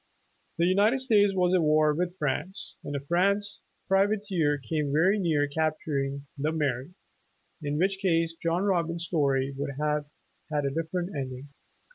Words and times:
The 0.57 0.65
United 0.65 0.99
States 0.99 1.35
was 1.35 1.53
at 1.53 1.61
war 1.61 1.93
with 1.93 2.17
France, 2.17 2.75
and 2.83 2.95
a 2.95 3.01
French 3.05 3.43
privateer 3.87 4.57
came 4.57 4.91
very 4.91 5.19
near 5.19 5.47
capturing 5.47 6.25
the 6.35 6.49
''Mary," 6.51 6.95
in 7.61 7.77
which 7.77 7.99
case 8.01 8.35
John 8.41 8.63
Robbins' 8.63 9.05
story 9.05 9.53
would 9.55 9.75
have 9.79 10.07
had 10.51 10.65
a 10.65 10.71
different 10.71 11.15
ending. 11.15 11.49